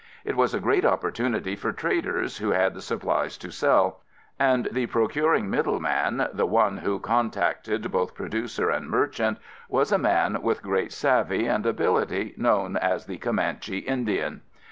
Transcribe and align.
It 0.25 0.35
was 0.35 0.55
a 0.55 0.59
great 0.59 0.83
opportunity 0.83 1.55
for 1.55 1.71
traders 1.71 2.39
who 2.39 2.49
had 2.49 2.73
the 2.73 2.81
supplies 2.81 3.37
to 3.37 3.51
sell, 3.51 4.01
and 4.39 4.67
the 4.71 4.87
procuring 4.87 5.47
middle 5.47 5.79
man, 5.79 6.27
the 6.33 6.47
one 6.47 6.77
who 6.77 6.97
contacted 6.99 7.91
both 7.91 8.15
producer 8.15 8.71
and 8.71 8.89
merchant, 8.89 9.37
was 9.69 9.91
a 9.91 9.99
man 9.99 10.41
with 10.41 10.63
great 10.63 10.91
savvy 10.91 11.45
and 11.45 11.67
ability 11.67 12.33
known 12.35 12.77
as 12.77 13.05
the 13.05 13.19
Comanche 13.19 13.77
Indian. 13.77 14.41